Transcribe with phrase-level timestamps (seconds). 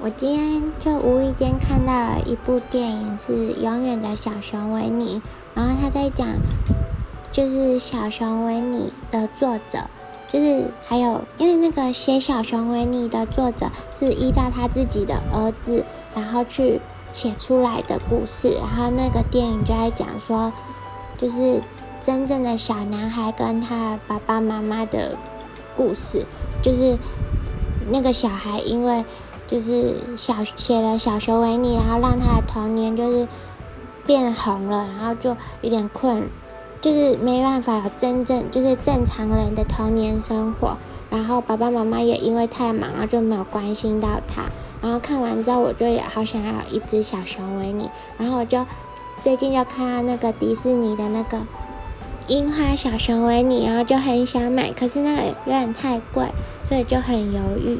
[0.00, 5.20] 我今天就无意间看到了一部电影，是《永远的小熊维尼》，
[5.54, 6.26] 然后他在讲，
[7.30, 9.78] 就是小熊维尼的作者，
[10.28, 15.84] 就是还有因为那个写小熊维尼的作者是依照他自己的儿子，
[16.16, 16.80] 然后去
[17.14, 20.52] 写出来的故事，然后那个电影就在讲说，
[21.16, 21.60] 就是
[22.02, 25.16] 真正的小男孩跟他爸爸妈妈的
[25.76, 26.26] 故事，
[26.60, 26.98] 就是
[27.88, 29.04] 那个小孩因为。
[29.52, 33.28] 就是小写了小熊维尼，然后让他的童年就是
[34.06, 36.26] 变红了，然后就有点困，
[36.80, 40.78] 就是没办法有真正就是正常人的童年生活。
[41.10, 44.44] 然后爸爸妈妈也因为太忙了，就没有关心到他。
[44.80, 47.90] 然后看完之后，我就也好想要一只小熊维尼。
[48.16, 48.64] 然后我就
[49.22, 51.36] 最近就看到那个迪士尼的那个
[52.26, 56.28] 樱花小熊维尼，然后就很想买，可是那个有点太贵，
[56.64, 57.78] 所以就很犹豫。